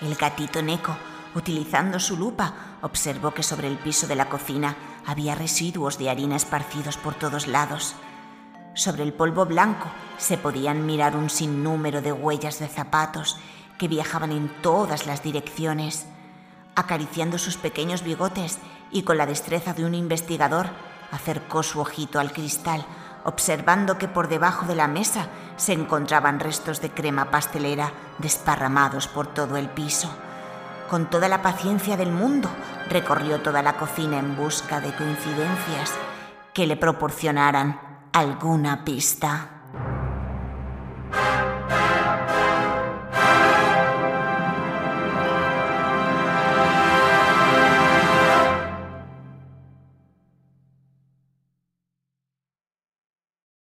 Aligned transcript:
El 0.00 0.16
gatito 0.16 0.60
Neko, 0.60 0.96
utilizando 1.34 2.00
su 2.00 2.16
lupa, 2.16 2.78
observó 2.82 3.32
que 3.32 3.42
sobre 3.42 3.68
el 3.68 3.78
piso 3.78 4.06
de 4.06 4.16
la 4.16 4.28
cocina 4.28 4.76
había 5.06 5.34
residuos 5.34 5.98
de 5.98 6.10
harina 6.10 6.36
esparcidos 6.36 6.96
por 6.96 7.14
todos 7.14 7.46
lados. 7.46 7.94
Sobre 8.74 9.04
el 9.04 9.12
polvo 9.12 9.46
blanco 9.46 9.86
se 10.18 10.36
podían 10.36 10.84
mirar 10.84 11.16
un 11.16 11.30
sinnúmero 11.30 12.02
de 12.02 12.12
huellas 12.12 12.58
de 12.58 12.68
zapatos 12.68 13.38
que 13.78 13.88
viajaban 13.88 14.32
en 14.32 14.48
todas 14.62 15.06
las 15.06 15.22
direcciones. 15.22 16.06
Acariciando 16.74 17.38
sus 17.38 17.56
pequeños 17.56 18.02
bigotes 18.02 18.58
y 18.90 19.02
con 19.02 19.16
la 19.16 19.26
destreza 19.26 19.74
de 19.74 19.84
un 19.84 19.94
investigador, 19.94 20.70
acercó 21.12 21.62
su 21.62 21.80
ojito 21.80 22.18
al 22.18 22.32
cristal, 22.32 22.84
observando 23.24 23.98
que 23.98 24.08
por 24.08 24.28
debajo 24.28 24.66
de 24.66 24.74
la 24.74 24.88
mesa 24.88 25.26
se 25.56 25.72
encontraban 25.72 26.40
restos 26.40 26.80
de 26.80 26.90
crema 26.90 27.30
pastelera 27.30 27.92
desparramados 28.18 29.08
por 29.08 29.26
todo 29.26 29.56
el 29.56 29.68
piso. 29.68 30.08
Con 30.88 31.08
toda 31.08 31.28
la 31.28 31.42
paciencia 31.42 31.96
del 31.96 32.12
mundo, 32.12 32.48
recorrió 32.88 33.40
toda 33.40 33.62
la 33.62 33.76
cocina 33.76 34.18
en 34.18 34.36
busca 34.36 34.80
de 34.80 34.94
coincidencias 34.94 35.92
que 36.52 36.66
le 36.66 36.76
proporcionaran 36.76 37.80
alguna 38.12 38.84
pista. 38.84 39.53